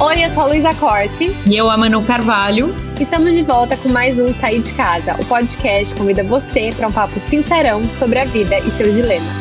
[0.00, 1.26] Oi, eu sou a Luísa Corte.
[1.48, 2.74] E eu, a Manu Carvalho.
[3.00, 5.14] Estamos de volta com mais um Sair de Casa.
[5.20, 9.32] O podcast convida você para um papo sincerão sobre a vida e seus dilemas.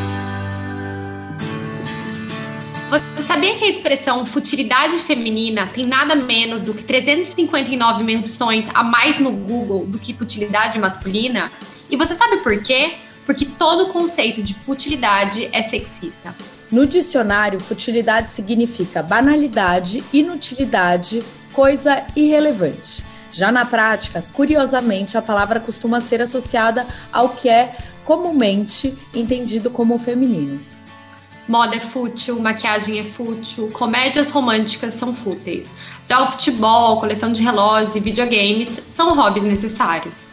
[2.87, 8.83] Você sabia que a expressão futilidade feminina tem nada menos do que 359 menções a
[8.83, 11.51] mais no Google do que futilidade masculina?
[11.89, 12.93] E você sabe por quê?
[13.25, 16.35] Porque todo conceito de futilidade é sexista.
[16.73, 21.21] No dicionário, futilidade significa banalidade, inutilidade,
[21.53, 23.03] coisa irrelevante.
[23.31, 29.99] Já na prática, curiosamente, a palavra costuma ser associada ao que é comumente entendido como
[29.99, 30.59] feminino.
[31.47, 35.69] Moda é fútil, maquiagem é fútil, comédias românticas são fúteis.
[36.03, 40.31] Já o futebol, coleção de relógios e videogames são hobbies necessários.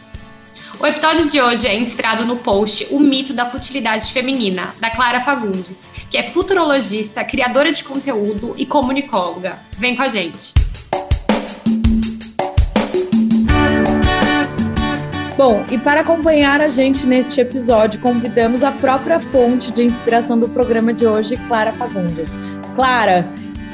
[0.79, 5.21] O episódio de hoje é inspirado no post O Mito da Futilidade Feminina, da Clara
[5.21, 5.79] Fagundes,
[6.11, 9.57] que é futurologista, criadora de conteúdo e comunicóloga.
[9.77, 10.53] Vem com a gente!
[15.37, 20.49] Bom, e para acompanhar a gente neste episódio, convidamos a própria fonte de inspiração do
[20.49, 22.37] programa de hoje, Clara Fagundes.
[22.75, 23.25] Clara,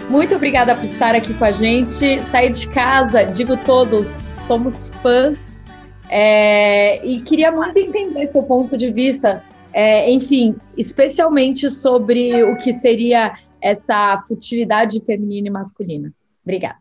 [0.07, 2.19] muito obrigada por estar aqui com a gente.
[2.21, 5.61] Sair de casa, digo todos, somos fãs.
[6.07, 9.43] É, e queria muito entender seu ponto de vista
[9.77, 16.11] é, enfim, especialmente sobre o que seria essa futilidade feminina e masculina.
[16.43, 16.79] Obrigada.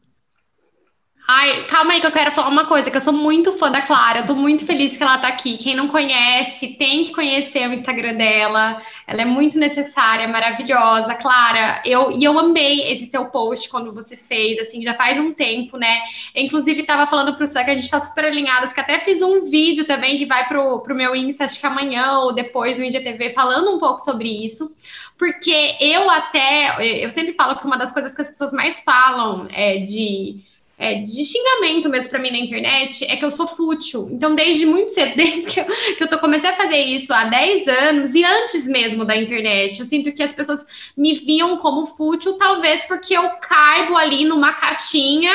[1.29, 3.83] Ai, calma aí que eu quero falar uma coisa, que eu sou muito fã da
[3.83, 5.59] Clara, eu tô muito feliz que ela tá aqui.
[5.59, 8.81] Quem não conhece, tem que conhecer o Instagram dela.
[9.09, 11.17] Ela é muito necessária, maravilhosa.
[11.17, 15.33] Clara, eu e eu amei esse seu post quando você fez, assim, já faz um
[15.33, 15.99] tempo, né?
[16.33, 19.21] Eu, inclusive, tava falando pro Sam que a gente tá super alinhadas, que até fiz
[19.21, 22.85] um vídeo também que vai pro, pro meu Insta, acho que amanhã ou depois no
[22.85, 24.73] IGTV, falando um pouco sobre isso.
[25.19, 29.49] Porque eu até, eu sempre falo que uma das coisas que as pessoas mais falam
[29.53, 30.45] é de
[30.79, 34.09] é, de xingamento mesmo para mim na internet é que eu sou fútil.
[34.11, 35.65] Então, desde muito cedo, desde que eu,
[35.97, 39.81] que eu tô, comecei a fazer isso há 10 anos e antes mesmo da internet,
[39.81, 40.65] eu sinto que as pessoas
[40.97, 45.33] me viam como fútil, talvez porque eu caibo ali numa caixinha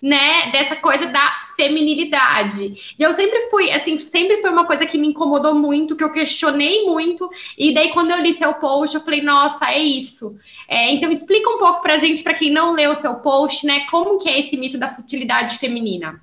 [0.00, 2.94] né, dessa coisa da feminilidade.
[2.98, 6.12] E eu sempre fui, assim, sempre foi uma coisa que me incomodou muito, que eu
[6.12, 7.28] questionei muito,
[7.58, 10.36] e daí quando eu li seu post, eu falei, nossa, é isso.
[10.66, 14.18] É, então explica um pouco pra gente, para quem não leu seu post, né, como
[14.18, 16.20] que é esse mito da futilidade feminina.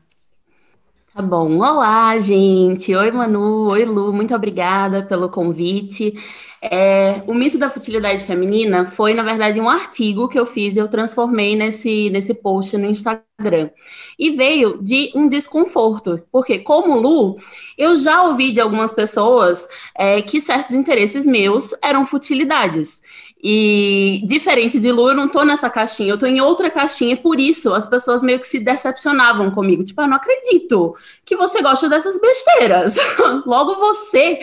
[1.13, 1.57] Tá bom.
[1.57, 2.95] Olá, gente.
[2.95, 3.71] Oi, Manu.
[3.71, 4.13] Oi, Lu.
[4.13, 6.13] Muito obrigada pelo convite.
[6.61, 10.79] É, o mito da futilidade feminina foi, na verdade, um artigo que eu fiz e
[10.79, 13.69] eu transformei nesse, nesse post no Instagram.
[14.17, 17.37] E veio de um desconforto, porque, como Lu,
[17.77, 23.03] eu já ouvi de algumas pessoas é, que certos interesses meus eram futilidades.
[23.41, 27.17] E diferente de Lu, eu não tô nessa caixinha, eu tô em outra caixinha, e
[27.17, 29.83] por isso as pessoas meio que se decepcionavam comigo.
[29.83, 32.95] Tipo, eu não acredito que você gosta dessas besteiras.
[33.45, 34.39] Logo você.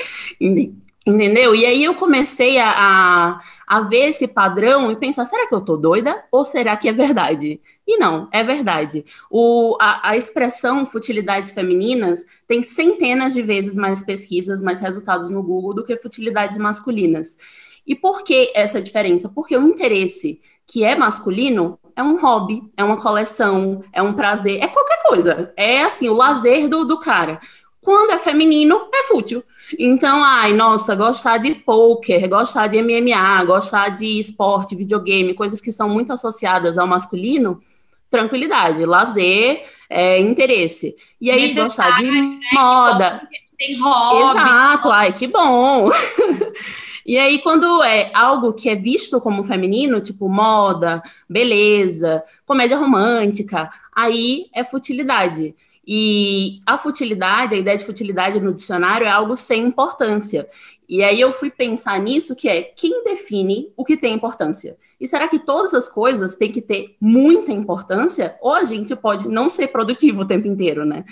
[1.06, 1.54] Entendeu?
[1.54, 5.60] E aí eu comecei a, a, a, ver esse padrão e pensar: será que eu
[5.60, 6.24] tô doida?
[6.32, 7.60] Ou será que é verdade?
[7.86, 9.04] E não, é verdade.
[9.30, 15.42] O, a, a expressão futilidades femininas tem centenas de vezes mais pesquisas, mais resultados no
[15.42, 17.36] Google do que futilidades masculinas.
[17.86, 19.28] E por que essa diferença?
[19.28, 24.62] Porque o interesse que é masculino é um hobby, é uma coleção, é um prazer,
[24.62, 25.52] é qualquer coisa.
[25.56, 27.38] É assim, o lazer do, do cara.
[27.84, 29.44] Quando é feminino, é fútil.
[29.78, 35.70] Então, ai, nossa, gostar de poker, gostar de MMA, gostar de esporte, videogame, coisas que
[35.70, 37.60] são muito associadas ao masculino,
[38.10, 40.96] tranquilidade, lazer, é, interesse.
[41.20, 42.40] E aí, gostar de né?
[42.54, 43.20] moda.
[43.58, 44.30] Tem hobby.
[44.30, 45.90] Exato, ai, que bom.
[47.06, 53.68] E aí, quando é algo que é visto como feminino, tipo moda, beleza, comédia romântica,
[53.94, 55.54] aí é futilidade.
[55.86, 60.48] E a futilidade, a ideia de futilidade no dicionário é algo sem importância.
[60.88, 64.76] E aí eu fui pensar nisso, que é quem define o que tem importância?
[65.00, 68.36] E será que todas as coisas têm que ter muita importância?
[68.40, 71.04] Ou a gente pode não ser produtivo o tempo inteiro, né?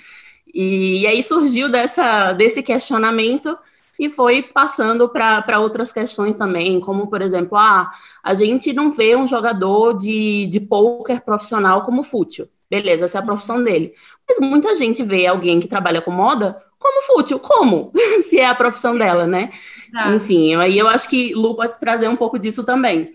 [0.54, 3.56] E, aí surgiu dessa, desse questionamento
[3.98, 7.90] e foi passando para outras questões também, como, por exemplo, ah,
[8.22, 12.48] a gente não vê um jogador de, de pôquer profissional como fútil.
[12.72, 13.92] Beleza, essa é a profissão dele.
[14.26, 17.38] Mas muita gente vê alguém que trabalha com moda como fútil.
[17.38, 17.92] Como?
[18.24, 19.50] Se é a profissão dela, né?
[19.92, 20.14] Tá.
[20.14, 23.12] Enfim, aí eu acho que Lu pode trazer um pouco disso também.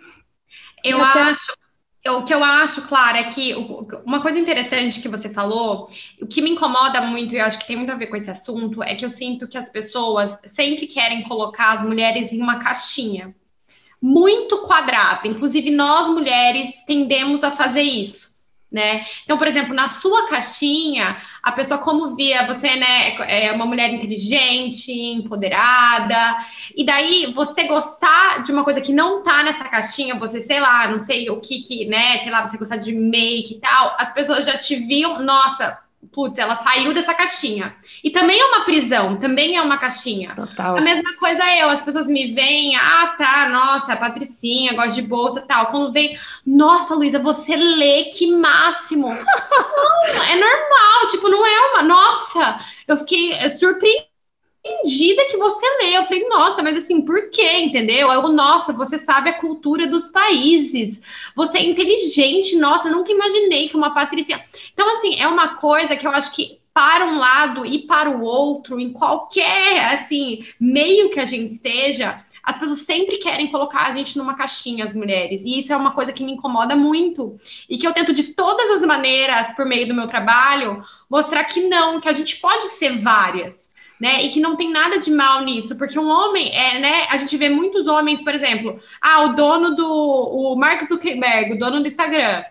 [0.83, 1.53] Eu acho,
[2.07, 3.55] o que eu acho, Clara, é que
[4.05, 5.89] uma coisa interessante que você falou,
[6.21, 8.29] o que me incomoda muito, e eu acho que tem muito a ver com esse
[8.29, 12.59] assunto, é que eu sinto que as pessoas sempre querem colocar as mulheres em uma
[12.59, 13.35] caixinha
[13.99, 15.27] muito quadrada.
[15.27, 18.36] Inclusive, nós mulheres tendemos a fazer isso
[18.71, 19.05] né?
[19.23, 23.93] Então, por exemplo, na sua caixinha, a pessoa como via você, né, é uma mulher
[23.93, 26.37] inteligente, empoderada,
[26.75, 30.87] e daí você gostar de uma coisa que não tá nessa caixinha, você, sei lá,
[30.89, 34.13] não sei o que que, né, sei lá, você gostar de make e tal, as
[34.13, 35.79] pessoas já te viam, nossa,
[36.11, 37.75] putz, ela saiu dessa caixinha.
[38.03, 40.33] E também é uma prisão, também é uma caixinha.
[40.35, 40.77] Total.
[40.77, 45.01] A mesma coisa eu, as pessoas me veem, ah, tá, nossa, a Patricinha, gosta de
[45.01, 45.67] bolsa tal.
[45.67, 49.07] Quando vem, nossa, Luísa, você lê, que máximo.
[49.09, 54.06] não, é normal, tipo, não é uma, nossa, eu fiquei surpreendida
[54.67, 55.97] surpreendida que você lê.
[55.97, 57.59] Eu falei, nossa, mas assim, por quê?
[57.59, 58.11] Entendeu?
[58.11, 61.01] Eu, nossa, você sabe a cultura dos países.
[61.35, 64.41] Você é inteligente, nossa, nunca imaginei que uma Patrícia.
[64.73, 68.21] Então, assim, é uma coisa que eu acho que para um lado e para o
[68.21, 73.95] outro, em qualquer assim meio que a gente esteja, as pessoas sempre querem colocar a
[73.95, 77.35] gente numa caixinha, as mulheres, e isso é uma coisa que me incomoda muito
[77.67, 81.61] e que eu tento de todas as maneiras, por meio do meu trabalho, mostrar que
[81.61, 83.66] não, que a gente pode ser várias
[83.99, 84.23] né?
[84.23, 87.07] E que não tem nada de mal nisso, porque um homem, é, né?
[87.09, 91.59] A gente vê muitos homens, por exemplo, ah, o dono do o Mark Zuckerberg, o
[91.59, 92.43] dono do Instagram.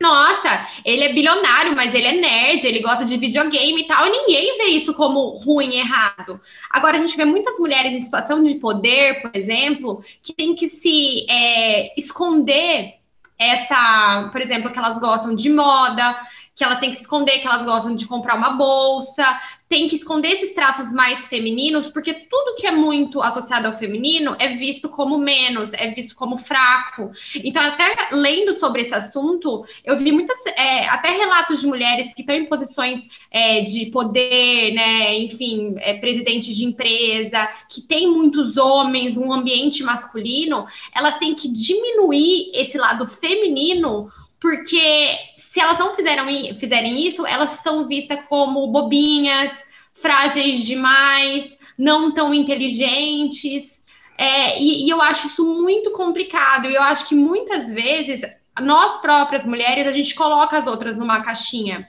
[0.00, 4.10] Nossa, ele é bilionário, mas ele é nerd, ele gosta de videogame e tal, e
[4.10, 6.40] ninguém vê isso como ruim, errado.
[6.70, 10.68] Agora, a gente vê muitas mulheres em situação de poder, por exemplo, que tem que
[10.68, 12.94] se é, esconder
[13.38, 16.16] essa, por exemplo, que elas gostam de moda,
[16.60, 19.24] que elas têm que esconder que elas gostam de comprar uma bolsa,
[19.66, 24.36] tem que esconder esses traços mais femininos, porque tudo que é muito associado ao feminino
[24.38, 27.12] é visto como menos, é visto como fraco.
[27.36, 32.20] Então, até lendo sobre esse assunto, eu vi muitas, é, até relatos de mulheres que
[32.20, 38.58] estão em posições é, de poder, né, enfim, é, presidente de empresa, que tem muitos
[38.58, 44.10] homens, um ambiente masculino, elas têm que diminuir esse lado feminino
[44.40, 49.52] porque se elas não fizeram, fizerem isso, elas são vistas como bobinhas,
[49.92, 53.80] frágeis demais, não tão inteligentes.
[54.16, 56.68] É, e, e, eu acho isso muito complicado.
[56.68, 58.22] E eu acho que muitas vezes
[58.60, 61.88] nós próprias mulheres a gente coloca as outras numa caixinha.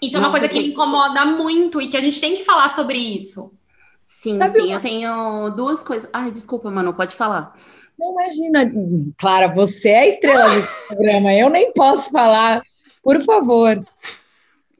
[0.00, 2.44] Isso Nossa, é uma coisa que me incomoda muito e que a gente tem que
[2.44, 3.52] falar sobre isso.
[4.12, 4.74] Sim, Sabe sim, uma...
[4.74, 6.10] eu tenho duas coisas.
[6.12, 7.54] Ai, desculpa, Manu, pode falar.
[7.96, 8.70] Não imagina,
[9.16, 12.60] Clara, você é a estrela desse programa, eu nem posso falar.
[13.02, 13.82] Por favor.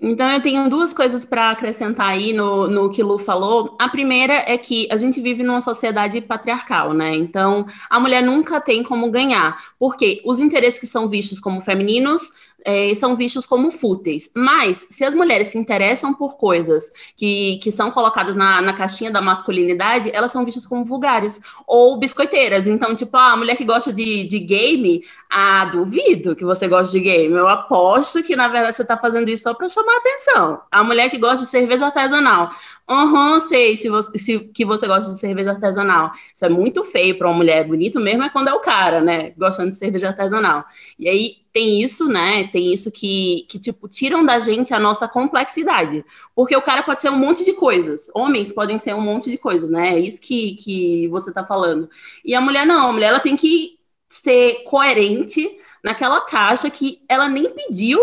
[0.02, 3.76] Então, eu tenho duas coisas para acrescentar aí no, no que Lu falou.
[3.78, 7.14] A primeira é que a gente vive numa sociedade patriarcal, né?
[7.14, 12.32] Então, a mulher nunca tem como ganhar, porque os interesses que são vistos como femininos
[12.64, 14.30] é, são vistos como fúteis.
[14.34, 19.10] Mas, se as mulheres se interessam por coisas que, que são colocadas na, na caixinha
[19.10, 22.66] da masculinidade, elas são vistas como vulgares ou biscoiteiras.
[22.66, 26.92] Então, tipo, ah, a mulher que gosta de, de game, ah, duvido que você goste
[26.92, 27.34] de game.
[27.34, 30.62] Eu aposto que, na verdade, você está fazendo isso só para chamar atenção.
[30.70, 32.50] A mulher que gosta de cerveja artesanal,
[32.88, 36.12] uhum, sei se você, se, que você gosta de cerveja artesanal.
[36.34, 37.64] Isso é muito feio para uma mulher.
[37.64, 39.32] Bonito mesmo é quando é o cara, né?
[39.36, 40.64] Gostando de cerveja artesanal.
[40.98, 42.46] E aí tem isso, né?
[42.48, 46.04] Tem isso que, que, tipo, tiram da gente a nossa complexidade.
[46.34, 48.10] Porque o cara pode ser um monte de coisas.
[48.14, 49.94] Homens podem ser um monte de coisas, né?
[49.94, 51.88] É isso que, que você tá falando.
[52.24, 53.79] E a mulher não, a mulher ela tem que
[54.10, 58.00] ser coerente naquela caixa que ela nem pediu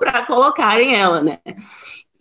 [0.00, 1.38] para colocarem ela, né?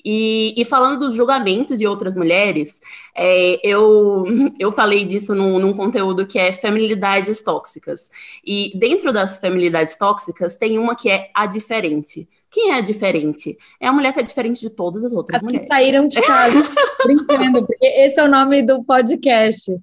[0.05, 2.81] E, e, falando do julgamento de outras mulheres,
[3.15, 4.25] é, eu,
[4.59, 8.11] eu falei disso num, num, conteúdo que é feminilidades tóxicas.
[8.45, 12.27] E dentro das feminilidades tóxicas, tem uma que é a diferente.
[12.51, 13.57] Quem é a diferente?
[13.79, 15.67] É a mulher que é diferente de todas as outras as mulheres.
[15.67, 16.69] Que saíram de casa
[17.03, 19.73] brincando, porque esse é o nome do podcast.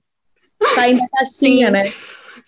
[0.75, 1.73] Saindo da caixinha, Sim.
[1.73, 1.93] né?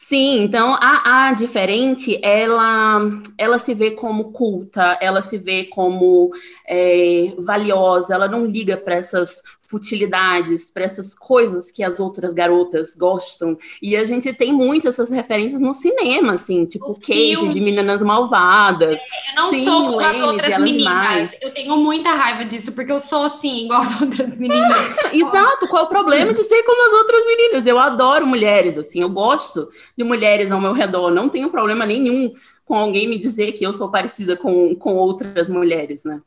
[0.05, 2.99] Sim, então a, a diferente, ela,
[3.39, 6.31] ela se vê como culta, ela se vê como
[6.69, 12.95] é, valiosa, ela não liga para essas futilidades, para essas coisas que as outras garotas
[12.95, 13.57] gostam.
[13.81, 18.03] E a gente tem muitas essas referências no cinema, assim, tipo o Kate de Meninas
[18.03, 19.01] Malvadas.
[19.31, 20.77] Eu não Sim, sou como as outras meninas.
[20.77, 21.39] Demais.
[21.41, 24.77] Eu tenho muita raiva disso, porque eu sou assim, igual as outras meninas.
[25.13, 27.67] Exato, qual é o problema de ser como as outras meninas?
[27.67, 32.35] Eu adoro mulheres, assim, eu gosto de mulheres ao meu redor, não tenho problema nenhum
[32.65, 36.21] com alguém me dizer que eu sou parecida com, com outras mulheres, né?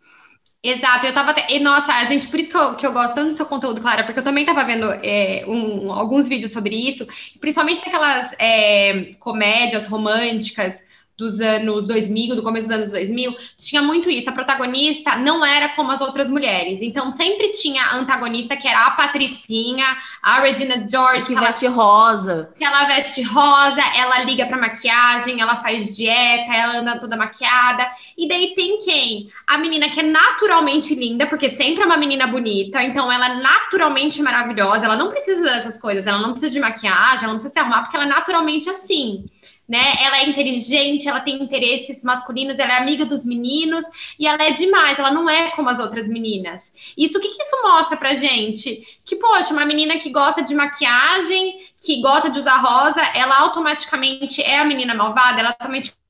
[0.68, 1.46] Exato, eu tava até.
[1.54, 3.80] E, nossa, a gente, por isso que eu, que eu gosto tanto do seu conteúdo,
[3.80, 7.08] Clara, porque eu também tava vendo é, um, alguns vídeos sobre isso,
[7.40, 10.82] principalmente daquelas é, comédias românticas
[11.18, 14.30] dos anos 2000, do começo dos anos 2000, tinha muito isso.
[14.30, 16.82] A protagonista não era como as outras mulheres.
[16.82, 19.86] Então, sempre tinha a antagonista, que era a Patricinha,
[20.22, 21.28] a Regina George.
[21.28, 22.50] Que, que veste ela, rosa.
[22.58, 27.88] Que ela veste rosa, ela liga pra maquiagem, ela faz dieta, ela anda toda maquiada.
[28.18, 29.32] E daí tem quem?
[29.48, 32.84] A menina que é naturalmente linda, porque sempre é uma menina bonita.
[32.84, 34.86] Então, ela é naturalmente maravilhosa.
[34.86, 36.06] Ela não precisa dessas coisas.
[36.06, 39.26] Ela não precisa de maquiagem, ela não precisa se arrumar, porque ela é naturalmente assim
[39.68, 39.96] né?
[40.02, 43.86] Ela é inteligente, ela tem interesses masculinos, ela é amiga dos meninos
[44.20, 46.72] e ela é demais, ela não é como as outras meninas.
[46.98, 49.00] Isso, o que, que isso mostra pra gente?
[49.04, 54.42] Que, poxa, uma menina que gosta de maquiagem, que gosta de usar rosa, ela automaticamente
[54.42, 56.06] é a menina malvada, ela automaticamente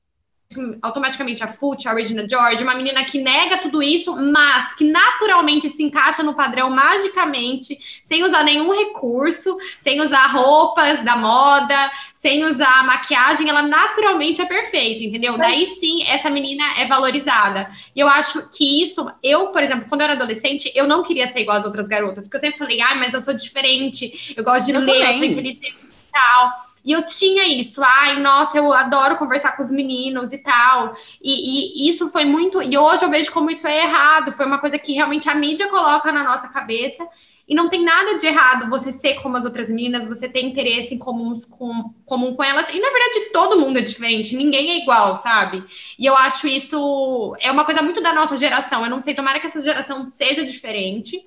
[0.80, 5.68] automaticamente a Fute, a Regina George, uma menina que nega tudo isso, mas que naturalmente
[5.68, 11.90] se encaixa no padrão magicamente, sem usar nenhum recurso, sem usar roupas da moda,
[12.26, 15.38] sem usar maquiagem, ela naturalmente é perfeita, entendeu?
[15.38, 17.70] Daí sim, essa menina é valorizada.
[17.94, 21.28] E eu acho que isso, eu, por exemplo, quando eu era adolescente, eu não queria
[21.28, 24.42] ser igual às outras garotas, porque eu sempre falei, ai, mas eu sou diferente, eu
[24.42, 25.12] gosto de eu ler, também.
[25.12, 26.52] eu sou inteligente e tal.
[26.84, 30.96] E eu tinha isso, ai, nossa, eu adoro conversar com os meninos e tal.
[31.22, 32.60] E, e, isso foi muito.
[32.60, 34.32] E hoje eu vejo como isso é errado.
[34.32, 37.06] Foi uma coisa que realmente a mídia coloca na nossa cabeça.
[37.48, 40.94] E não tem nada de errado você ser como as outras meninas, você ter interesse
[40.94, 42.68] em comuns com, comum com elas.
[42.70, 45.64] E na verdade, todo mundo é diferente, ninguém é igual, sabe?
[45.98, 48.82] E eu acho isso é uma coisa muito da nossa geração.
[48.82, 51.24] Eu não sei, tomara que essa geração seja diferente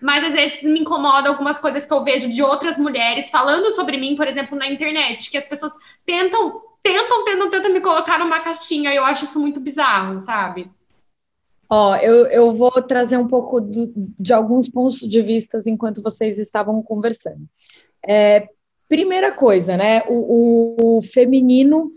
[0.00, 3.96] mas às vezes me incomoda algumas coisas que eu vejo de outras mulheres falando sobre
[3.96, 5.72] mim, por exemplo, na internet, que as pessoas
[6.06, 10.70] tentam, tentam, tentam, tentam me colocar numa caixinha, e eu acho isso muito bizarro, sabe?
[11.74, 16.36] Ó, eu, eu vou trazer um pouco de, de alguns pontos de vista enquanto vocês
[16.36, 17.48] estavam conversando.
[18.06, 18.46] É,
[18.86, 20.02] primeira coisa, né?
[20.06, 21.90] O, o feminino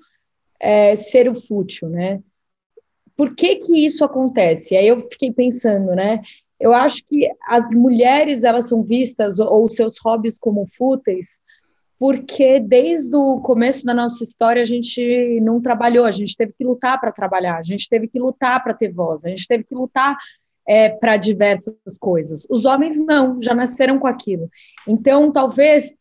[0.62, 2.24] é, ser o fútil, né?
[3.17, 4.77] Por que que isso acontece?
[4.77, 6.22] Aí eu fiquei pensando, né?
[6.58, 11.38] Eu acho que as mulheres elas são vistas ou seus hobbies como fúteis
[12.00, 16.64] porque desde o começo da nossa história a gente não trabalhou, a gente teve que
[16.64, 19.74] lutar para trabalhar, a gente teve que lutar para ter voz, a gente teve que
[19.74, 20.18] lutar
[20.68, 22.46] é, para diversas coisas.
[22.50, 24.50] Os homens não, já nasceram com aquilo.
[24.88, 25.94] Então, talvez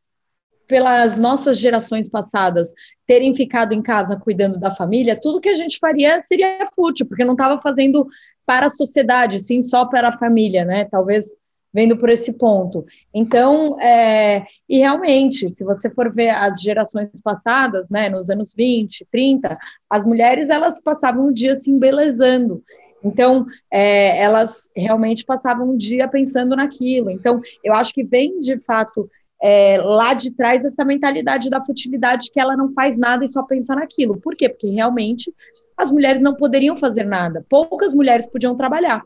[0.66, 2.72] pelas nossas gerações passadas
[3.06, 7.24] terem ficado em casa cuidando da família, tudo que a gente faria seria fútil, porque
[7.24, 8.06] não estava fazendo
[8.46, 10.86] para a sociedade, sim só para a família, né?
[10.86, 11.26] Talvez
[11.74, 12.86] vendo por esse ponto.
[13.12, 19.04] Então, é, e realmente, se você for ver as gerações passadas, né, nos anos 20,
[19.10, 19.58] 30,
[19.90, 22.62] as mulheres elas passavam o dia se embelezando.
[23.02, 27.10] Então, é, elas realmente passavam um dia pensando naquilo.
[27.10, 29.10] Então, eu acho que vem de fato
[29.42, 33.42] é, lá de trás essa mentalidade da futilidade que ela não faz nada e só
[33.42, 34.18] pensa naquilo.
[34.18, 34.48] Por quê?
[34.48, 35.34] Porque realmente
[35.76, 37.44] as mulheres não poderiam fazer nada.
[37.48, 39.02] Poucas mulheres podiam trabalhar.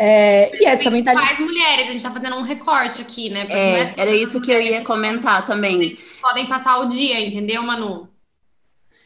[0.00, 1.26] É, e essa mentalidade.
[1.26, 3.48] Mais mulheres, a gente está fazendo um recorte aqui, né?
[3.50, 5.98] É, é era isso que eu ia comentar também.
[6.22, 8.08] Podem passar o dia, entendeu, Manu?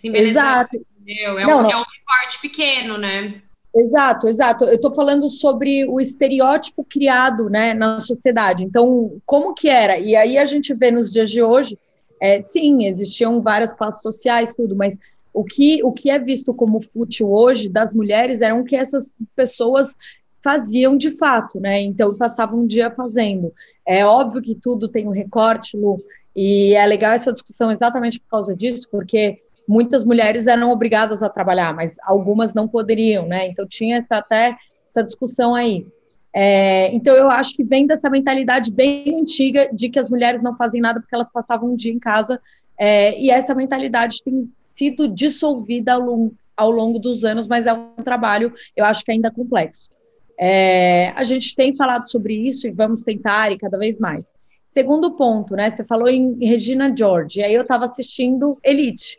[0.04, 0.76] Exato.
[1.00, 1.38] Entendeu?
[1.38, 1.70] É, não, um, não.
[1.70, 3.40] é um recorte pequeno, né?
[3.74, 4.64] Exato, exato.
[4.64, 8.62] Eu estou falando sobre o estereótipo criado né, na sociedade.
[8.62, 9.98] Então, como que era?
[9.98, 11.78] E aí a gente vê nos dias de hoje,
[12.20, 14.98] é, sim, existiam várias classes sociais, tudo, mas
[15.32, 19.96] o que, o que é visto como fútil hoje das mulheres eram que essas pessoas
[20.42, 21.80] faziam de fato, né?
[21.80, 23.52] Então, passavam um dia fazendo.
[23.86, 26.02] É óbvio que tudo tem um recorte, Lu,
[26.34, 31.28] e é legal essa discussão exatamente por causa disso, porque muitas mulheres eram obrigadas a
[31.28, 33.46] trabalhar, mas algumas não poderiam, né?
[33.46, 34.56] Então tinha essa, até
[34.88, 35.86] essa discussão aí.
[36.34, 40.56] É, então eu acho que vem dessa mentalidade bem antiga de que as mulheres não
[40.56, 42.40] fazem nada porque elas passavam um dia em casa,
[42.78, 47.72] é, e essa mentalidade tem sido dissolvida ao longo, ao longo dos anos, mas é
[47.72, 49.91] um trabalho, eu acho que ainda complexo.
[50.38, 54.30] É, a gente tem falado sobre isso e vamos tentar e cada vez mais.
[54.66, 55.70] Segundo ponto, né?
[55.70, 59.18] Você falou em Regina George, e aí eu estava assistindo Elite,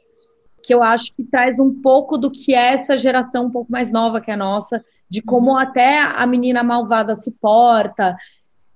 [0.63, 3.91] que eu acho que traz um pouco do que é essa geração um pouco mais
[3.91, 5.57] nova que a nossa, de como uhum.
[5.57, 8.15] até a menina malvada se porta.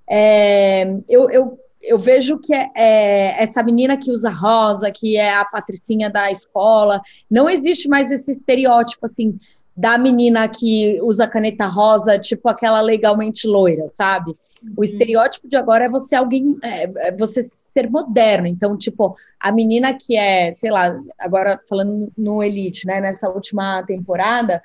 [0.07, 5.33] é, eu, eu, eu vejo que é, é, essa menina que usa rosa, que é
[5.33, 9.39] a patricinha da escola, não existe mais esse estereótipo assim
[9.77, 14.31] da menina que usa caneta rosa, tipo aquela legalmente loira, sabe?
[14.75, 14.83] O uhum.
[14.83, 18.47] estereótipo de agora é você alguém, é, é você ser moderno.
[18.47, 23.83] Então, tipo, a menina que é, sei lá, agora falando no Elite, né, nessa última
[23.83, 24.63] temporada,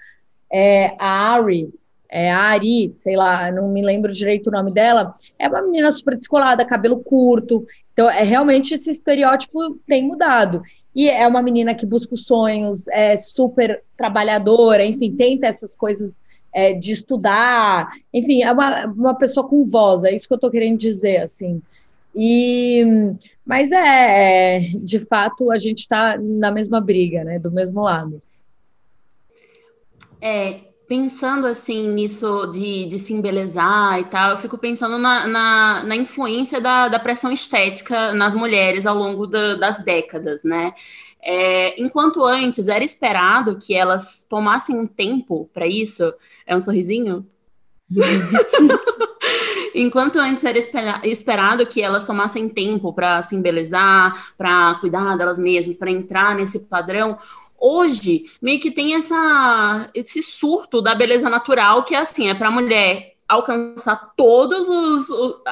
[0.51, 1.73] é a Ari,
[2.13, 5.91] é a Ari, sei lá, não me lembro direito o nome dela, é uma menina
[5.91, 7.67] super descolada, cabelo curto.
[7.95, 10.61] Então, é realmente esse estereótipo tem mudado.
[10.95, 16.21] E é uma menina que busca os sonhos, é super trabalhadora, enfim, tenta essas coisas
[16.53, 20.51] é, de estudar, enfim, é uma, uma pessoa com voz, é isso que eu estou
[20.51, 21.63] querendo dizer, assim.
[22.15, 22.85] E,
[23.43, 28.21] mas é, é de fato, a gente está na mesma briga, né, do mesmo lado.
[30.21, 35.83] É, pensando assim nisso de, de se embelezar e tal, eu fico pensando na, na,
[35.85, 40.75] na influência da, da pressão estética nas mulheres ao longo da, das décadas, né?
[41.23, 46.13] É, enquanto antes era esperado que elas tomassem um tempo para isso,
[46.47, 47.27] é um sorrisinho?
[49.75, 50.59] Enquanto antes era
[51.05, 56.59] esperado que elas tomassem tempo para se embelezar, para cuidar delas mesmas, para entrar nesse
[56.67, 57.17] padrão,
[57.63, 62.51] hoje meio que tem essa, esse surto da beleza natural, que é assim, é para
[62.51, 64.69] mulher alcançar todas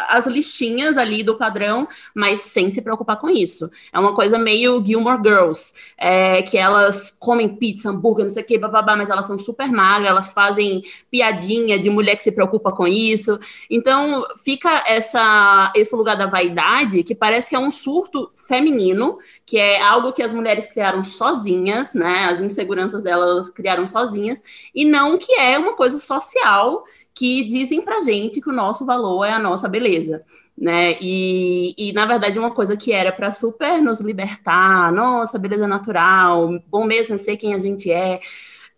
[0.08, 3.70] as listinhas ali do padrão, mas sem se preocupar com isso.
[3.92, 8.46] É uma coisa meio Gilmore Girls, é, que elas comem pizza, hambúrguer, não sei o
[8.46, 12.70] que, bababá, mas elas são super magras, elas fazem piadinha de mulher que se preocupa
[12.70, 13.38] com isso.
[13.70, 19.56] Então, fica essa, esse lugar da vaidade que parece que é um surto feminino, que
[19.56, 22.26] é algo que as mulheres criaram sozinhas, né?
[22.30, 24.42] As inseguranças delas criaram sozinhas,
[24.74, 26.84] e não que é uma coisa social
[27.20, 30.24] que dizem pra gente que o nosso valor é a nossa beleza.
[30.56, 30.96] Né?
[31.02, 36.58] E, e na verdade, uma coisa que era para super nos libertar, nossa, beleza natural,
[36.66, 38.20] bom mesmo ser quem a gente é,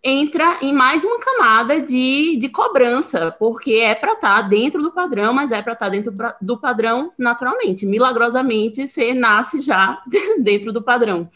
[0.03, 4.91] entra em mais uma camada de, de cobrança, porque é para estar tá dentro do
[4.91, 7.85] padrão, mas é para estar tá dentro do padrão naturalmente.
[7.85, 10.03] Milagrosamente, você nasce já
[10.37, 11.31] dentro do padrão.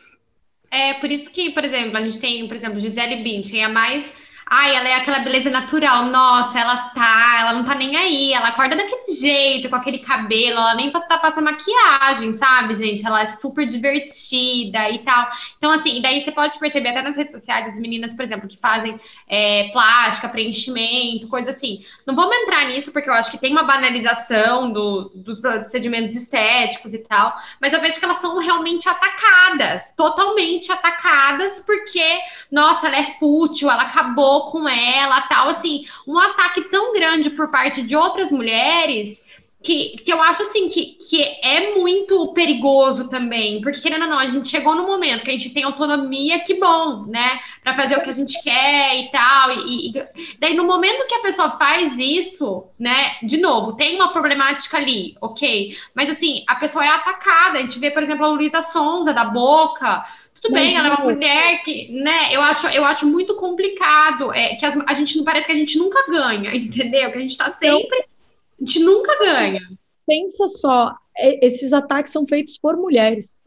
[0.69, 4.03] É por isso que, por exemplo, a gente tem, por exemplo, Gisele Bündchen, a mais
[4.49, 6.05] Ai, ela é aquela beleza natural.
[6.05, 8.33] Nossa, ela tá, ela não tá nem aí.
[8.33, 13.05] Ela acorda daquele jeito, com aquele cabelo, ela nem tá passando maquiagem, sabe, gente?
[13.05, 15.29] Ela é super divertida e tal.
[15.57, 18.47] Então, assim, e daí você pode perceber até nas redes sociais, as meninas, por exemplo,
[18.47, 21.83] que fazem é, plástica, preenchimento, coisa assim.
[22.05, 26.93] Não vamos entrar nisso, porque eu acho que tem uma banalização do, dos procedimentos estéticos
[26.93, 32.97] e tal, mas eu vejo que elas são realmente atacadas, totalmente atacadas, porque, nossa, ela
[32.97, 37.95] é fútil, ela acabou com ela, tal, assim, um ataque tão grande por parte de
[37.95, 39.21] outras mulheres
[39.61, 44.19] que, que eu acho assim que, que é muito perigoso também, porque querendo ou não,
[44.19, 47.97] a gente chegou no momento que a gente tem autonomia, que bom, né, para fazer
[47.97, 51.51] o que a gente quer e tal, e, e, daí no momento que a pessoa
[51.51, 56.89] faz isso, né, de novo, tem uma problemática ali, ok, mas assim, a pessoa é
[56.89, 60.05] atacada, a gente vê, por exemplo, a Luísa Sonza da Boca,
[60.41, 62.29] tudo Mas bem, ela é uma mulher que, né?
[62.31, 64.33] Eu acho, eu acho muito complicado.
[64.33, 67.11] É, que as, a gente não parece que a gente nunca ganha, entendeu?
[67.11, 67.97] Que a gente tá sempre.
[67.99, 69.61] A gente nunca ganha.
[70.05, 70.95] Pensa só,
[71.41, 73.41] esses ataques são feitos por mulheres.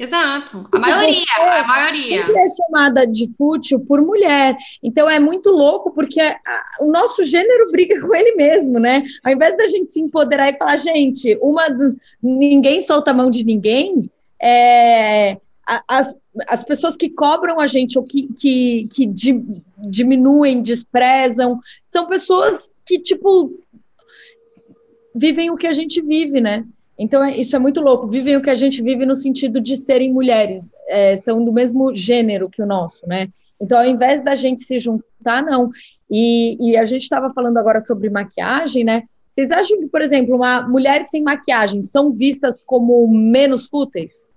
[0.00, 0.66] Exato.
[0.72, 2.22] A maioria, a maioria.
[2.22, 4.56] Sempre é chamada de fútil por mulher.
[4.82, 6.20] Então é muito louco porque
[6.80, 9.04] o nosso gênero briga com ele mesmo, né?
[9.22, 11.66] Ao invés da gente se empoderar e falar, gente, uma
[12.22, 14.10] ninguém solta a mão de ninguém,
[14.40, 15.36] é,
[15.88, 16.16] as,
[16.48, 19.42] as pessoas que cobram a gente ou que, que, que di,
[19.78, 23.58] diminuem, desprezam, são pessoas que, tipo,
[25.14, 26.64] vivem o que a gente vive, né?
[26.98, 28.08] Então, é, isso é muito louco.
[28.08, 31.94] Vivem o que a gente vive no sentido de serem mulheres, é, são do mesmo
[31.94, 33.28] gênero que o nosso, né?
[33.60, 35.70] Então, ao invés da gente se juntar, não.
[36.10, 39.04] E, e a gente estava falando agora sobre maquiagem, né?
[39.30, 44.29] Vocês acham que, por exemplo, uma mulher sem maquiagem são vistas como menos fúteis?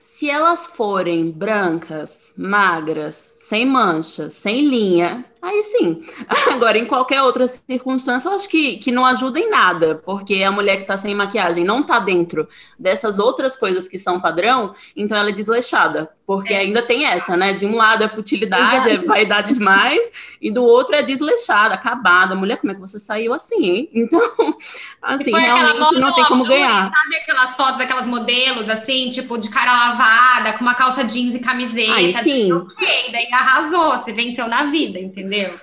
[0.00, 6.02] Se elas forem brancas, magras, sem mancha, sem linha, Aí sim.
[6.52, 10.50] Agora, em qualquer outra circunstância, eu acho que, que não ajuda em nada, porque a
[10.50, 15.16] mulher que está sem maquiagem não está dentro dessas outras coisas que são padrão, então
[15.16, 16.10] ela é desleixada.
[16.26, 16.58] Porque é.
[16.58, 17.52] ainda tem essa, né?
[17.52, 22.34] De um lado é futilidade, é vaidade demais, e do outro é desleixada, acabada.
[22.34, 23.90] Mulher, como é que você saiu assim, hein?
[24.06, 24.56] Então,
[25.02, 26.90] assim, realmente não tem como ganhar.
[26.90, 31.38] Sabe aquelas fotos daquelas modelos, assim, tipo, de cara lavada, com uma calça jeans e
[31.38, 31.94] camiseta?
[31.94, 32.52] Aí sim.
[32.52, 35.35] Ok, daí arrasou, você venceu na vida, entendeu?
[35.36, 35.60] Entendeu?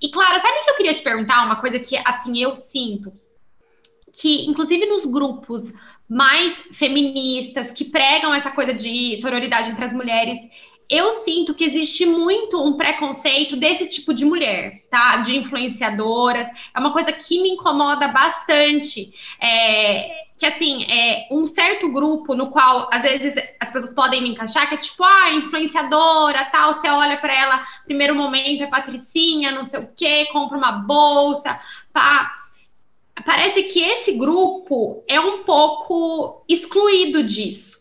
[0.00, 1.44] E, Clara, sabe o que eu queria te perguntar?
[1.44, 3.12] Uma coisa que, assim, eu sinto.
[4.12, 5.72] Que, inclusive, nos grupos
[6.08, 10.38] mais feministas, que pregam essa coisa de sororidade entre as mulheres,
[10.88, 15.18] eu sinto que existe muito um preconceito desse tipo de mulher, tá?
[15.18, 16.48] De influenciadoras.
[16.74, 19.12] É uma coisa que me incomoda bastante.
[19.40, 24.30] É, que assim, é um certo grupo no qual às vezes as pessoas podem me
[24.30, 29.50] encaixar, que é tipo, ah, influenciadora, tal, você olha para ela, primeiro momento é patricinha,
[29.50, 31.58] não sei o quê, compra uma bolsa,
[31.92, 32.34] pá.
[33.26, 37.76] Parece que esse grupo é um pouco excluído disso,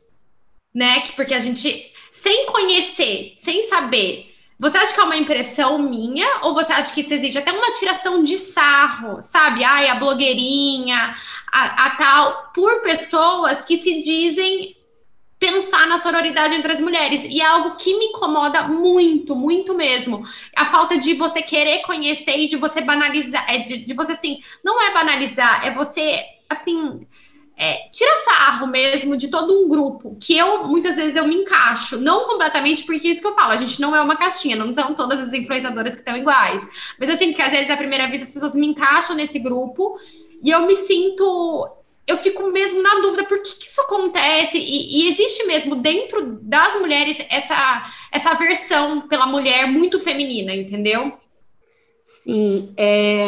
[0.73, 1.01] né?
[1.01, 6.39] Que porque a gente sem conhecer, sem saber, você acha que é uma impressão minha
[6.41, 9.63] ou você acha que isso existe até uma tiração de sarro, sabe?
[9.63, 11.15] Ai, a blogueirinha,
[11.51, 14.75] a, a tal, por pessoas que se dizem
[15.39, 17.23] pensar na sororidade entre as mulheres.
[17.25, 20.25] E é algo que me incomoda muito, muito mesmo.
[20.55, 24.41] A falta de você querer conhecer e de você banalizar, é de, de você assim,
[24.63, 27.05] não é banalizar, é você assim
[27.59, 31.97] é, tira sarro mesmo de todo um grupo, que eu, muitas vezes, eu me encaixo,
[31.97, 34.69] não completamente, porque é isso que eu falo, a gente não é uma caixinha, não
[34.69, 36.61] estão todas as influenciadoras que estão iguais,
[36.99, 39.99] mas sinto que às vezes, à primeira vez, as pessoas me encaixam nesse grupo,
[40.43, 41.67] e eu me sinto,
[42.05, 46.37] eu fico mesmo na dúvida, por que, que isso acontece, e, e, existe mesmo dentro
[46.43, 51.11] das mulheres essa, essa aversão pela mulher muito feminina, entendeu?
[52.01, 53.27] Sim, é...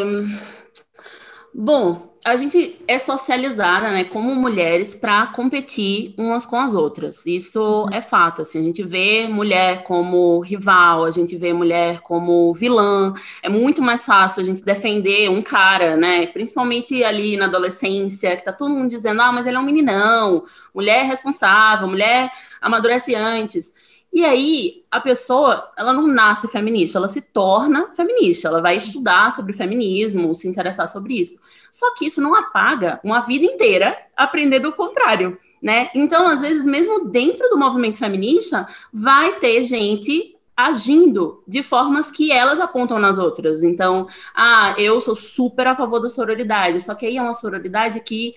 [1.52, 7.26] Bom, a gente é socializada, né, como mulheres para competir umas com as outras.
[7.26, 7.90] Isso uhum.
[7.92, 8.42] é fato.
[8.42, 13.14] Assim, a gente vê mulher como rival, a gente vê mulher como vilã.
[13.42, 18.46] É muito mais fácil a gente defender um cara, né, principalmente ali na adolescência, que
[18.46, 23.74] tá todo mundo dizendo, ah, mas ele é um meninão, mulher responsável, mulher amadurece antes.
[24.12, 29.32] E aí, a pessoa, ela não nasce feminista, ela se torna feminista, ela vai estudar
[29.32, 31.40] sobre feminismo, se interessar sobre isso.
[31.72, 35.92] Só que isso não apaga uma vida inteira aprender do contrário, né?
[35.94, 42.34] Então, às vezes, mesmo dentro do movimento feminista, vai ter gente agindo de formas que
[42.34, 43.64] elas apontam nas outras.
[43.64, 48.02] Então, ah, eu sou super a favor da sororidade, só que aí é uma sororidade
[48.02, 48.34] que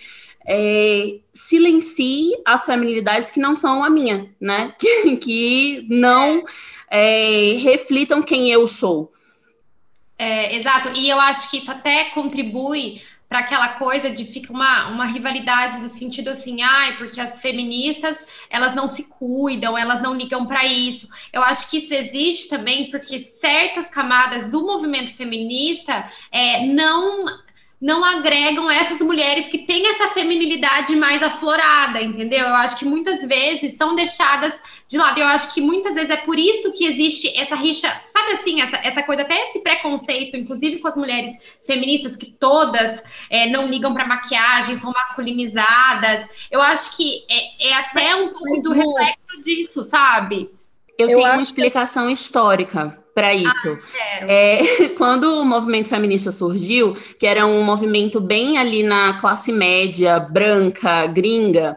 [0.46, 4.74] é, silencie as feminilidades que não são a minha, né?
[4.78, 6.44] Que, que não
[6.90, 9.12] é, reflitam quem eu sou.
[10.18, 13.00] É, exato, e eu acho que isso até contribui
[13.32, 18.18] para aquela coisa de fica uma, uma rivalidade no sentido assim, ai, porque as feministas
[18.50, 21.08] elas não se cuidam, elas não ligam para isso.
[21.32, 27.24] Eu acho que isso existe também porque certas camadas do movimento feminista é, não
[27.82, 32.46] não agregam essas mulheres que têm essa feminilidade mais aflorada, entendeu?
[32.46, 34.54] Eu acho que muitas vezes são deixadas
[34.86, 35.18] de lado.
[35.18, 38.76] Eu acho que muitas vezes é por isso que existe essa rixa, sabe assim, essa,
[38.76, 41.32] essa coisa, até esse preconceito, inclusive com as mulheres
[41.66, 46.24] feministas, que todas é, não ligam para maquiagem, são masculinizadas.
[46.52, 50.48] Eu acho que é, é até um pouco do reflexo disso, sabe?
[50.96, 52.12] Eu, eu tenho uma explicação que...
[52.12, 53.78] histórica para isso.
[54.20, 59.52] Ah, é, quando o movimento feminista surgiu, que era um movimento bem ali na classe
[59.52, 61.76] média, branca, gringa,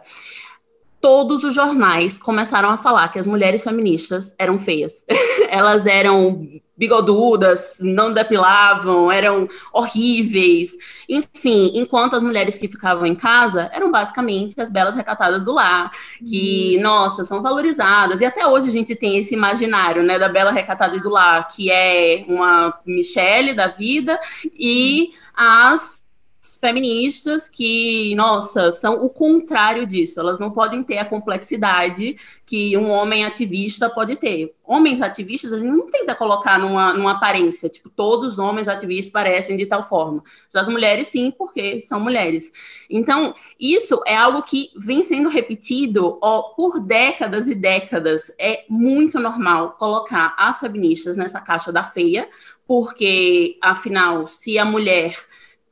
[1.01, 5.05] todos os jornais começaram a falar que as mulheres feministas eram feias.
[5.49, 10.71] Elas eram bigodudas, não depilavam, eram horríveis.
[11.07, 15.91] Enfim, enquanto as mulheres que ficavam em casa eram basicamente as belas recatadas do lar,
[16.27, 16.81] que, hum.
[16.81, 18.21] nossa, são valorizadas.
[18.21, 21.71] E até hoje a gente tem esse imaginário, né, da bela recatada do lar, que
[21.71, 24.19] é uma Michelle da vida
[24.57, 26.04] e as
[26.53, 30.19] feministas que, nossa, são o contrário disso.
[30.19, 34.53] Elas não podem ter a complexidade que um homem ativista pode ter.
[34.63, 39.11] Homens ativistas, a gente não tenta colocar numa, numa aparência, tipo, todos os homens ativistas
[39.11, 40.23] parecem de tal forma.
[40.51, 42.51] Já as mulheres, sim, porque são mulheres.
[42.89, 48.31] Então, isso é algo que vem sendo repetido ó, por décadas e décadas.
[48.39, 52.27] É muito normal colocar as feministas nessa caixa da feia,
[52.67, 55.15] porque, afinal, se a mulher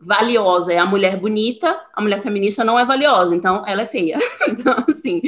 [0.03, 4.17] valiosa é a mulher bonita, a mulher feminista não é valiosa, então ela é feia.
[4.47, 5.21] Então, assim,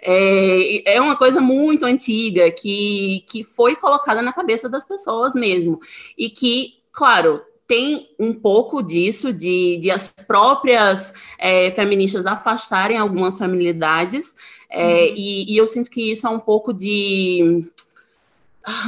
[0.00, 5.80] é, é uma coisa muito antiga que, que foi colocada na cabeça das pessoas mesmo.
[6.16, 13.38] E que, claro, tem um pouco disso, de, de as próprias é, feministas afastarem algumas
[13.38, 14.34] feminilidades,
[14.68, 15.14] é, uhum.
[15.16, 17.64] e, e eu sinto que isso é um pouco de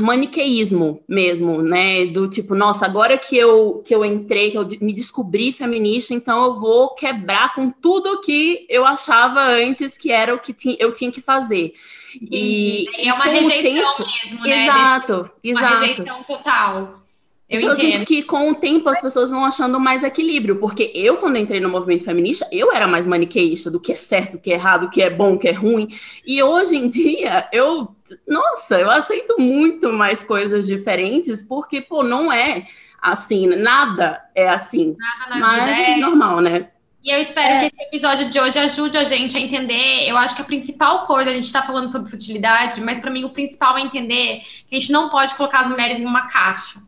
[0.00, 2.06] maniqueísmo mesmo, né?
[2.06, 6.44] Do tipo, nossa, agora que eu que eu entrei, que eu me descobri feminista, então
[6.44, 11.10] eu vou quebrar com tudo que eu achava antes que era o que eu tinha
[11.10, 11.74] que fazer.
[12.30, 14.64] E, é uma rejeição tempo, mesmo, né?
[14.64, 15.66] Exato, exato.
[15.66, 17.03] Uma rejeição total.
[17.54, 17.92] Eu então, eu entendo.
[17.92, 21.60] sinto que com o tempo as pessoas vão achando mais equilíbrio, porque eu, quando entrei
[21.60, 24.84] no movimento feminista, eu era mais maniqueísta do que é certo, o que é errado,
[24.86, 25.88] o que é bom, o que é ruim.
[26.26, 27.94] E hoje em dia, eu,
[28.26, 32.66] nossa, eu aceito muito mais coisas diferentes, porque, pô, não é
[33.00, 34.96] assim, nada é assim.
[34.98, 36.68] Nada na Mas é é normal, né?
[37.02, 37.60] E eu espero É.
[37.60, 40.08] que esse episódio de hoje ajude a gente a entender.
[40.08, 43.24] Eu acho que a principal coisa, a gente está falando sobre futilidade, mas para mim
[43.24, 46.80] o principal é entender que a gente não pode colocar as mulheres em uma caixa.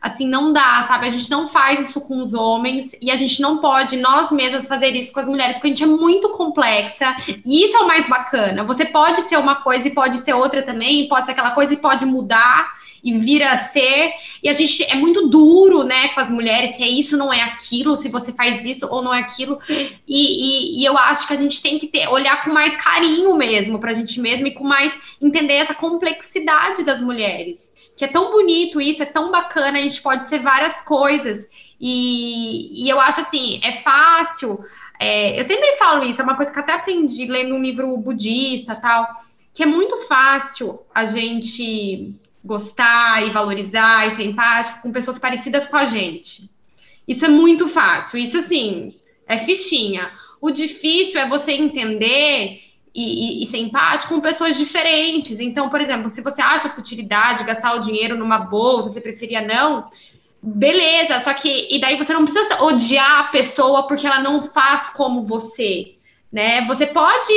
[0.00, 1.06] Assim, não dá, sabe?
[1.06, 4.66] A gente não faz isso com os homens e a gente não pode nós mesmas
[4.66, 7.86] fazer isso com as mulheres, porque a gente é muito complexa e isso é o
[7.86, 8.64] mais bacana.
[8.64, 11.76] Você pode ser uma coisa e pode ser outra também, pode ser aquela coisa e
[11.76, 14.12] pode mudar e vir a ser.
[14.42, 17.42] E a gente é muito duro, né, com as mulheres, se é isso, não é
[17.42, 19.58] aquilo, se você faz isso ou não é aquilo.
[19.68, 23.34] E, e- e eu acho que a gente tem que ter, olhar com mais carinho
[23.36, 27.68] mesmo pra gente mesmo e com mais entender essa complexidade das mulheres.
[27.96, 31.46] Que é tão bonito isso, é tão bacana, a gente pode ser várias coisas.
[31.80, 34.60] E, e eu acho assim, é fácil.
[35.00, 38.74] é, eu sempre falo isso, é uma coisa que até aprendi lendo um livro budista
[38.74, 39.06] tal,
[39.54, 45.66] que é muito fácil a gente gostar e valorizar e ser empático com pessoas parecidas
[45.66, 46.48] com a gente.
[47.06, 48.18] Isso é muito fácil.
[48.18, 48.94] Isso, assim,
[49.26, 50.10] é fichinha.
[50.40, 52.62] O difícil é você entender
[52.94, 55.40] e, e- e ser empático com pessoas diferentes.
[55.40, 59.90] Então, por exemplo, se você acha futilidade gastar o dinheiro numa bolsa, você preferia não,
[60.42, 61.20] beleza.
[61.20, 65.22] Só que, e daí você não precisa odiar a pessoa porque ela não faz como
[65.22, 65.94] você,
[66.32, 66.64] né?
[66.66, 67.32] Você pode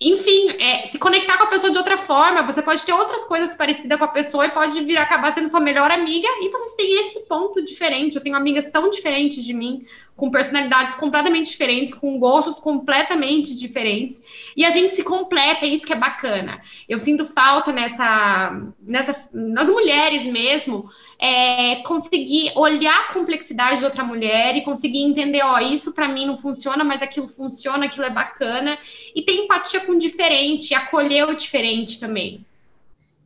[0.00, 3.56] enfim, é, se conectar com a pessoa de outra forma, você pode ter outras coisas
[3.56, 7.06] parecidas com a pessoa e pode vir acabar sendo sua melhor amiga e vocês têm
[7.06, 8.16] esse ponto diferente.
[8.16, 14.22] Eu tenho amigas tão diferentes de mim, com personalidades completamente diferentes, com gostos completamente diferentes,
[14.56, 16.60] e a gente se completa, é isso que é bacana.
[16.88, 24.04] Eu sinto falta nessa, nessa nas mulheres mesmo, é, conseguir olhar a complexidade de outra
[24.04, 28.10] mulher e conseguir entender, ó, isso pra mim não funciona, mas aquilo funciona, aquilo é
[28.10, 28.78] bacana,
[29.14, 32.44] e ter empatia com o diferente, acolher o diferente também.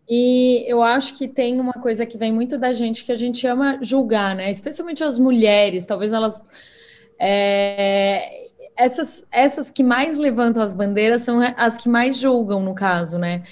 [0.08, 3.46] E eu acho que tem uma coisa que vem muito da gente que a gente
[3.46, 4.50] ama julgar, né?
[4.50, 6.42] Especialmente as mulheres, talvez elas.
[7.18, 13.18] É, essas, essas que mais levantam as bandeiras são as que mais julgam, no caso,
[13.18, 13.42] né?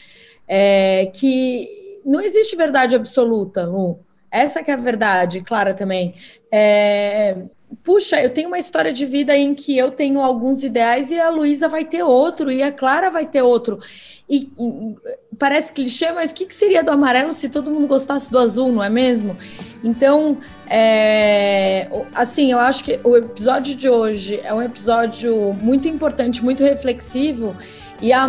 [0.47, 3.99] É, que não existe verdade absoluta, Lu.
[4.31, 6.15] Essa que é a verdade, Clara também.
[6.53, 7.37] É,
[7.83, 11.31] puxa, eu tenho uma história de vida em que eu tenho alguns ideais e a
[11.31, 13.81] Luísa vai ter outro, e a Clara vai ter outro.
[14.29, 14.97] E, e
[15.39, 18.73] parece clichê, mas o que, que seria do amarelo se todo mundo gostasse do azul,
[18.73, 19.37] não é mesmo?
[19.83, 26.43] Então, é, assim, eu acho que o episódio de hoje é um episódio muito importante,
[26.43, 27.55] muito reflexivo.
[28.01, 28.25] E a,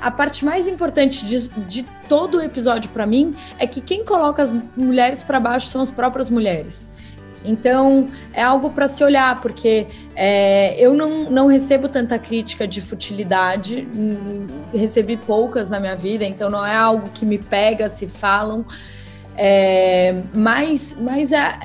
[0.00, 4.42] a parte mais importante de, de todo o episódio para mim é que quem coloca
[4.42, 6.88] as mulheres para baixo são as próprias mulheres.
[7.44, 12.80] Então, é algo para se olhar, porque é, eu não, não recebo tanta crítica de
[12.80, 18.06] futilidade, hum, recebi poucas na minha vida, então não é algo que me pega se
[18.06, 18.64] falam.
[19.36, 21.58] É, mas mas é,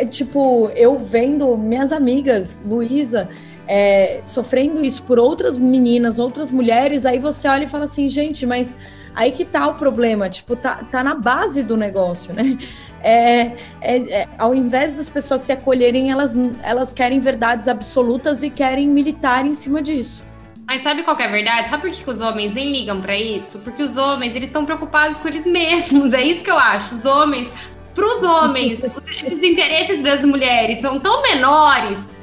[0.00, 3.28] é, tipo, eu vendo minhas amigas, Luísa,
[3.68, 8.44] é, sofrendo isso por outras meninas, outras mulheres, aí você olha e fala assim, gente,
[8.44, 8.74] mas
[9.14, 12.58] aí que tá o problema, tipo, tá, tá na base do negócio, né?
[13.02, 18.50] É, é, é, ao invés das pessoas se acolherem, elas, elas querem verdades absolutas e
[18.50, 20.22] querem militar em cima disso.
[20.66, 21.68] Mas sabe qual é a verdade?
[21.68, 23.58] Sabe por que, que os homens nem ligam pra isso?
[23.60, 26.12] Porque os homens, eles estão preocupados com eles mesmos.
[26.20, 26.94] É isso que eu acho.
[26.94, 27.50] Os homens,
[28.22, 32.16] homens, os- esses interesses das mulheres são tão menores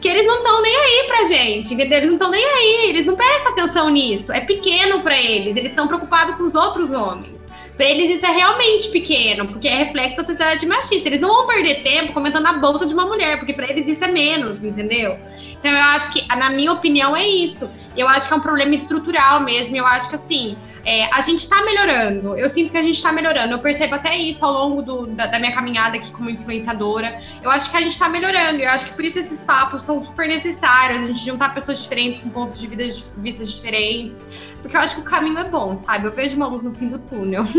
[0.00, 1.74] que eles não estão nem aí pra gente?
[1.74, 4.32] Eles não estão nem aí, eles não prestam atenção nisso.
[4.32, 7.37] É pequeno pra eles, eles estão preocupados com os outros homens.
[7.78, 11.08] Pra eles isso é realmente pequeno, porque é reflexo da sociedade machista.
[11.08, 14.04] Eles não vão perder tempo comentando a bolsa de uma mulher, porque pra eles isso
[14.04, 15.16] é menos, entendeu?
[15.52, 17.70] Então eu acho que, na minha opinião, é isso.
[17.96, 19.76] Eu acho que é um problema estrutural mesmo.
[19.76, 20.58] Eu acho que assim,
[20.90, 22.34] é, a gente tá melhorando.
[22.36, 23.52] Eu sinto que a gente tá melhorando.
[23.52, 27.20] Eu percebo até isso ao longo do- da, da minha caminhada aqui como influenciadora.
[27.42, 28.60] Eu acho que a gente tá melhorando.
[28.62, 31.02] Eu acho que por isso esses papos são super necessários.
[31.02, 32.84] A gente juntar pessoas diferentes com pontos de vida,
[33.18, 34.16] vista diferentes.
[34.62, 36.06] Porque eu acho que o caminho é bom, sabe?
[36.06, 37.44] Eu vejo uma luz no fim do túnel.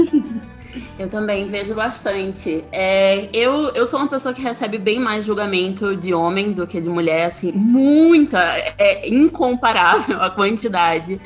[0.99, 2.63] Eu também vejo bastante.
[2.71, 6.79] É, eu, eu sou uma pessoa que recebe bem mais julgamento de homem do que
[6.79, 8.39] de mulher, assim, muita,
[8.77, 11.19] é incomparável a quantidade.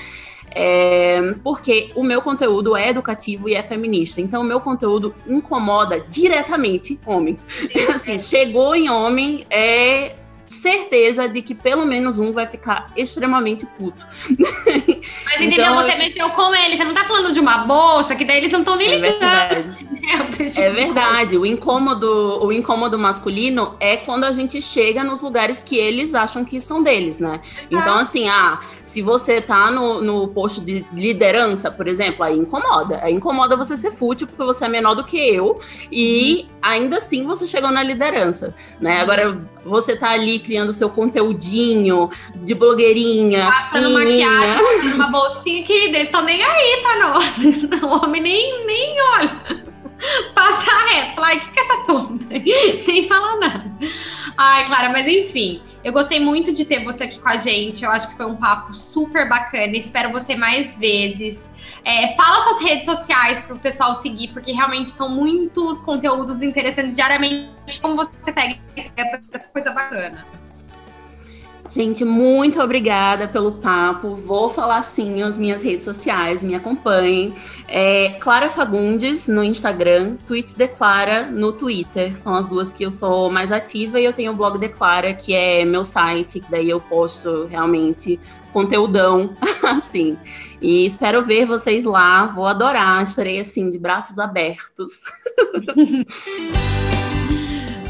[0.55, 4.21] É, porque o meu conteúdo é educativo e é feminista.
[4.21, 7.47] Então, o meu conteúdo incomoda diretamente homens.
[7.93, 14.05] Assim, chegou em homem, é certeza de que pelo menos um vai ficar extremamente puto.
[15.25, 15.65] Mas entendeu?
[15.65, 16.77] Então, Você mexeu com eles.
[16.77, 19.11] Você não tá falando de uma bolsa, que daí eles não estão nem É ligando.
[19.11, 19.93] verdade.
[20.03, 21.37] É, É verdade.
[21.37, 26.43] O incômodo, o incômodo masculino é quando a gente chega nos lugares que eles acham
[26.43, 27.39] que são deles, né?
[27.71, 32.99] Então, assim, ah, se você tá no, no posto de liderança, por exemplo, aí incomoda.
[33.01, 35.61] Aí incomoda você ser fútil porque você é menor do que eu
[35.91, 36.49] e uhum.
[36.61, 38.99] ainda assim você chegou na liderança, né?
[38.99, 43.45] Agora você tá ali criando seu conteúdinho de blogueirinha.
[43.45, 44.63] Passando maquiagem,
[44.93, 47.33] uma bolsinha, querida, eles estão nem aí pra nós.
[47.83, 49.63] O homem nem, nem olha.
[50.33, 52.25] Passa reto, fala, o que, que é essa tonta?
[52.83, 53.71] Sem falar nada.
[54.37, 57.83] Ai, Clara, mas enfim, eu gostei muito de ter você aqui com a gente.
[57.83, 59.75] Eu acho que foi um papo super bacana.
[59.77, 61.51] Espero você mais vezes.
[61.85, 66.95] É, fala suas redes sociais para o pessoal seguir, porque realmente são muitos conteúdos interessantes
[66.95, 70.42] diariamente, como você segue, é coisa bacana.
[71.73, 74.13] Gente, muito obrigada pelo papo.
[74.13, 77.33] Vou falar sim as minhas redes sociais, me acompanhem.
[77.67, 82.15] É Clara Fagundes no Instagram, Tweets Declara no Twitter.
[82.15, 85.33] São as duas que eu sou mais ativa e eu tenho o blog Declara, que
[85.33, 88.19] é meu site, que daí eu posto realmente
[88.53, 90.15] conteúdão assim.
[90.61, 92.27] E espero ver vocês lá.
[92.27, 94.91] Vou adorar, estarei assim de braços abertos.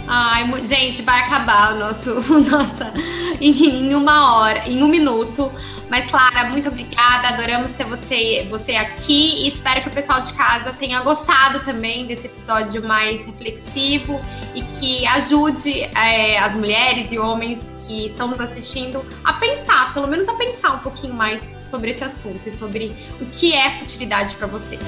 [0.08, 2.16] Ai, gente, vai acabar o nosso,
[2.50, 2.94] nossa,
[3.40, 5.52] em uma hora, em um minuto.
[5.90, 7.30] Mas, Clara, muito obrigada.
[7.30, 12.06] Adoramos ter você, você aqui e espero que o pessoal de casa tenha gostado também
[12.06, 14.20] desse episódio mais reflexivo
[14.56, 20.08] e que ajude é, as mulheres e homens que estão nos assistindo a pensar, pelo
[20.08, 24.36] menos a pensar um pouquinho mais sobre esse assunto e sobre o que é futilidade
[24.36, 24.80] para você.